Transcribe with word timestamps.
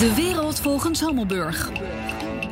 De 0.00 0.14
wereld 0.14 0.60
volgens 0.60 1.00
Hammelburg. 1.00 1.70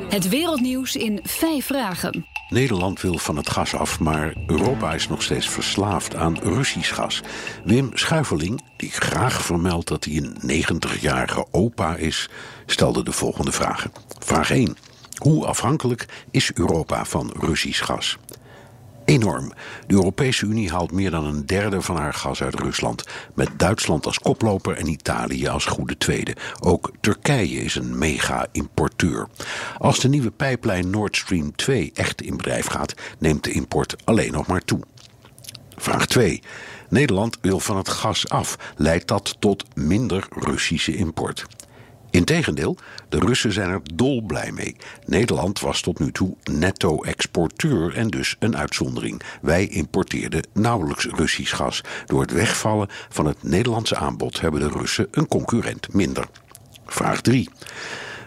Het 0.09 0.29
wereldnieuws 0.29 0.95
in 0.95 1.19
vijf 1.23 1.65
vragen. 1.65 2.25
Nederland 2.49 3.01
wil 3.01 3.17
van 3.17 3.37
het 3.37 3.49
gas 3.49 3.75
af, 3.75 3.99
maar 3.99 4.33
Europa 4.47 4.93
is 4.93 5.07
nog 5.07 5.23
steeds 5.23 5.49
verslaafd 5.49 6.15
aan 6.15 6.39
Russisch 6.39 6.93
gas. 6.93 7.21
Wim 7.63 7.89
Schuiveling, 7.93 8.61
die 8.77 8.91
graag 8.91 9.41
vermeldt 9.41 9.87
dat 9.87 10.03
hij 10.03 10.15
een 10.15 10.63
90-jarige 10.63 11.47
opa 11.51 11.95
is, 11.95 12.29
stelde 12.65 13.03
de 13.03 13.11
volgende 13.11 13.51
vragen. 13.51 13.91
Vraag 14.19 14.51
1. 14.51 14.77
Hoe 15.17 15.45
afhankelijk 15.45 16.05
is 16.31 16.51
Europa 16.53 17.05
van 17.05 17.33
Russisch 17.39 17.85
gas? 17.85 18.17
Enorm. 19.09 19.51
De 19.87 19.93
Europese 19.93 20.45
Unie 20.45 20.71
haalt 20.71 20.91
meer 20.91 21.11
dan 21.11 21.25
een 21.25 21.45
derde 21.45 21.81
van 21.81 21.95
haar 21.95 22.13
gas 22.13 22.41
uit 22.41 22.59
Rusland. 22.59 23.03
Met 23.33 23.49
Duitsland 23.57 24.05
als 24.05 24.19
koploper 24.19 24.77
en 24.77 24.87
Italië 24.87 25.47
als 25.47 25.65
goede 25.65 25.97
tweede. 25.97 26.35
Ook 26.59 26.91
Turkije 26.99 27.63
is 27.63 27.75
een 27.75 27.97
mega-importeur. 27.97 29.27
Als 29.77 29.99
de 29.99 30.09
nieuwe 30.09 30.31
pijplijn 30.31 30.89
Nord 30.89 31.17
Stream 31.17 31.55
2 31.55 31.91
echt 31.93 32.21
in 32.21 32.37
bedrijf 32.37 32.65
gaat, 32.65 32.93
neemt 33.19 33.43
de 33.43 33.51
import 33.51 33.95
alleen 34.05 34.31
nog 34.31 34.47
maar 34.47 34.65
toe. 34.65 34.79
Vraag 35.75 36.05
2. 36.05 36.41
Nederland 36.89 37.37
wil 37.41 37.59
van 37.59 37.77
het 37.77 37.89
gas 37.89 38.29
af. 38.29 38.57
Leidt 38.75 39.07
dat 39.07 39.35
tot 39.39 39.63
minder 39.75 40.27
Russische 40.29 40.95
import? 40.95 41.45
Integendeel, 42.11 42.77
de 43.09 43.19
Russen 43.19 43.53
zijn 43.53 43.69
er 43.69 43.81
dolblij 43.93 44.51
mee. 44.51 44.75
Nederland 45.05 45.59
was 45.59 45.81
tot 45.81 45.99
nu 45.99 46.11
toe 46.11 46.35
netto-exporteur 46.51 47.95
en 47.95 48.07
dus 48.07 48.35
een 48.39 48.57
uitzondering. 48.57 49.21
Wij 49.41 49.67
importeerden 49.67 50.47
nauwelijks 50.53 51.05
Russisch 51.05 51.55
gas. 51.55 51.81
Door 52.05 52.21
het 52.21 52.31
wegvallen 52.31 52.87
van 53.09 53.25
het 53.25 53.43
Nederlandse 53.43 53.95
aanbod 53.95 54.41
hebben 54.41 54.59
de 54.59 54.69
Russen 54.69 55.07
een 55.11 55.27
concurrent 55.27 55.93
minder. 55.93 56.27
Vraag 56.85 57.21
3. 57.21 57.49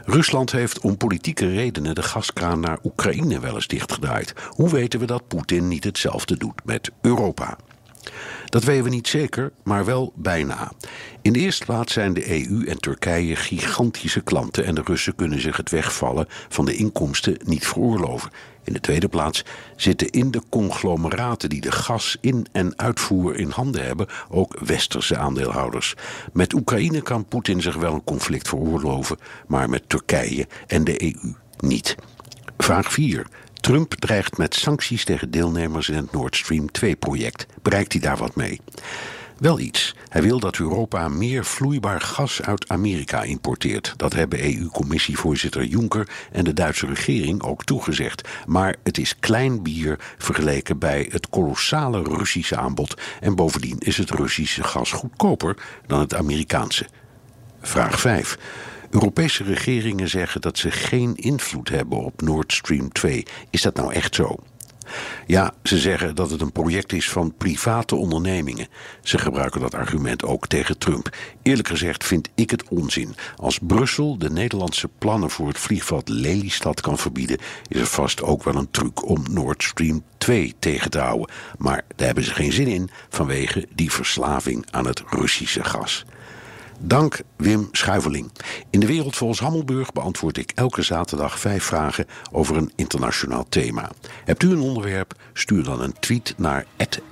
Rusland 0.04 0.52
heeft 0.52 0.80
om 0.80 0.96
politieke 0.96 1.48
redenen 1.48 1.94
de 1.94 2.02
gaskraan 2.02 2.60
naar 2.60 2.78
Oekraïne 2.84 3.40
wel 3.40 3.54
eens 3.54 3.66
dichtgedraaid. 3.66 4.34
Hoe 4.48 4.70
weten 4.70 5.00
we 5.00 5.06
dat 5.06 5.28
Poetin 5.28 5.68
niet 5.68 5.84
hetzelfde 5.84 6.36
doet 6.36 6.64
met 6.64 6.90
Europa? 7.00 7.56
Dat 8.46 8.64
weten 8.64 8.84
we 8.84 8.90
niet 8.90 9.08
zeker, 9.08 9.52
maar 9.62 9.84
wel 9.84 10.12
bijna. 10.14 10.72
In 11.22 11.32
de 11.32 11.38
eerste 11.38 11.64
plaats 11.64 11.92
zijn 11.92 12.14
de 12.14 12.30
EU 12.30 12.66
en 12.66 12.80
Turkije 12.80 13.36
gigantische 13.36 14.20
klanten 14.20 14.64
en 14.64 14.74
de 14.74 14.82
Russen 14.84 15.14
kunnen 15.14 15.40
zich 15.40 15.56
het 15.56 15.70
wegvallen 15.70 16.26
van 16.48 16.64
de 16.64 16.74
inkomsten 16.74 17.36
niet 17.44 17.66
veroorloven. 17.66 18.30
In 18.64 18.72
de 18.72 18.80
tweede 18.80 19.08
plaats 19.08 19.44
zitten 19.76 20.10
in 20.10 20.30
de 20.30 20.42
conglomeraten 20.48 21.48
die 21.48 21.60
de 21.60 21.72
gas 21.72 22.16
in- 22.20 22.46
en 22.52 22.78
uitvoer 22.78 23.36
in 23.36 23.50
handen 23.50 23.84
hebben 23.84 24.06
ook 24.28 24.58
westerse 24.60 25.16
aandeelhouders. 25.16 25.94
Met 26.32 26.52
Oekraïne 26.52 27.02
kan 27.02 27.24
Poetin 27.24 27.62
zich 27.62 27.76
wel 27.76 27.94
een 27.94 28.04
conflict 28.04 28.48
veroorloven, 28.48 29.18
maar 29.46 29.68
met 29.70 29.88
Turkije 29.88 30.46
en 30.66 30.84
de 30.84 31.02
EU 31.02 31.34
niet. 31.58 31.96
Vraag 32.58 32.92
4. 32.92 33.26
Trump 33.60 33.94
dreigt 33.94 34.36
met 34.36 34.54
sancties 34.54 35.04
tegen 35.04 35.30
deelnemers 35.30 35.88
in 35.88 35.96
het 35.96 36.12
Nord 36.12 36.36
Stream 36.36 36.66
2-project. 36.78 37.46
Bereikt 37.62 37.92
hij 37.92 38.02
daar 38.02 38.16
wat 38.16 38.36
mee? 38.36 38.60
Wel 39.38 39.58
iets. 39.58 39.94
Hij 40.08 40.22
wil 40.22 40.38
dat 40.38 40.58
Europa 40.58 41.08
meer 41.08 41.44
vloeibaar 41.44 42.00
gas 42.00 42.42
uit 42.42 42.68
Amerika 42.68 43.22
importeert. 43.22 43.94
Dat 43.96 44.12
hebben 44.12 44.44
EU-commissievoorzitter 44.44 45.64
Juncker 45.64 46.08
en 46.32 46.44
de 46.44 46.52
Duitse 46.52 46.86
regering 46.86 47.42
ook 47.42 47.64
toegezegd. 47.64 48.28
Maar 48.46 48.76
het 48.82 48.98
is 48.98 49.18
klein 49.18 49.62
bier 49.62 49.98
vergeleken 50.18 50.78
bij 50.78 51.08
het 51.10 51.28
kolossale 51.28 52.02
Russische 52.02 52.56
aanbod. 52.56 53.00
En 53.20 53.34
bovendien 53.34 53.78
is 53.78 53.96
het 53.96 54.10
Russische 54.10 54.62
gas 54.62 54.92
goedkoper 54.92 55.56
dan 55.86 56.00
het 56.00 56.14
Amerikaanse. 56.14 56.86
Vraag 57.60 58.00
5. 58.00 58.38
Europese 58.90 59.44
regeringen 59.44 60.08
zeggen 60.08 60.40
dat 60.40 60.58
ze 60.58 60.70
geen 60.70 61.16
invloed 61.16 61.68
hebben 61.68 61.98
op 61.98 62.22
Nord 62.22 62.52
Stream 62.52 62.92
2. 62.92 63.26
Is 63.50 63.62
dat 63.62 63.74
nou 63.76 63.92
echt 63.92 64.14
zo? 64.14 64.36
Ja, 65.26 65.52
ze 65.62 65.78
zeggen 65.78 66.14
dat 66.14 66.30
het 66.30 66.40
een 66.40 66.52
project 66.52 66.92
is 66.92 67.10
van 67.10 67.34
private 67.36 67.96
ondernemingen. 67.96 68.68
Ze 69.02 69.18
gebruiken 69.18 69.60
dat 69.60 69.74
argument 69.74 70.24
ook 70.24 70.46
tegen 70.46 70.78
Trump. 70.78 71.16
Eerlijk 71.42 71.68
gezegd 71.68 72.04
vind 72.04 72.28
ik 72.34 72.50
het 72.50 72.68
onzin. 72.68 73.14
Als 73.36 73.58
Brussel 73.62 74.18
de 74.18 74.30
Nederlandse 74.30 74.88
plannen 74.98 75.30
voor 75.30 75.48
het 75.48 75.58
vliegveld 75.58 76.08
Lelystad 76.08 76.80
kan 76.80 76.98
verbieden, 76.98 77.38
is 77.68 77.80
er 77.80 77.86
vast 77.86 78.22
ook 78.22 78.42
wel 78.42 78.54
een 78.54 78.70
truc 78.70 79.08
om 79.08 79.24
Nord 79.30 79.62
Stream 79.62 80.02
2 80.18 80.54
tegen 80.58 80.90
te 80.90 80.98
houden. 80.98 81.30
Maar 81.58 81.84
daar 81.96 82.06
hebben 82.06 82.24
ze 82.24 82.34
geen 82.34 82.52
zin 82.52 82.66
in 82.66 82.90
vanwege 83.08 83.66
die 83.74 83.92
verslaving 83.92 84.66
aan 84.70 84.86
het 84.86 85.02
Russische 85.10 85.64
gas. 85.64 86.04
Dank 86.84 87.20
Wim 87.36 87.68
Schuiveling. 87.72 88.30
In 88.70 88.80
de 88.80 88.86
wereld 88.86 89.16
volgens 89.16 89.40
Hammelburg 89.40 89.92
beantwoord 89.92 90.36
ik 90.36 90.52
elke 90.54 90.82
zaterdag 90.82 91.38
vijf 91.38 91.64
vragen 91.64 92.06
over 92.32 92.56
een 92.56 92.72
internationaal 92.76 93.46
thema. 93.48 93.90
Hebt 94.24 94.42
u 94.42 94.50
een 94.50 94.60
onderwerp? 94.60 95.14
Stuur 95.32 95.64
dan 95.64 95.82
een 95.82 95.94
tweet 96.00 96.34
naar 96.36 96.66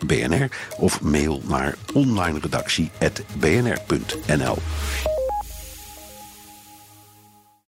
@bnr 0.07 0.49
of 0.79 1.01
mail 1.01 1.43
naar 1.47 1.77
onlineredactie@bnr.nl. 1.93 4.59